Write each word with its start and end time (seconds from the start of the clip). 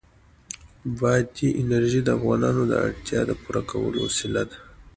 بادي 0.99 1.47
انرژي 1.61 2.01
د 2.03 2.09
افغانانو 2.17 2.61
د 2.67 2.73
اړتیاوو 2.85 3.27
د 3.29 3.31
پوره 3.41 3.61
کولو 3.71 3.97
وسیله 4.07 4.41
ده. 4.49 4.57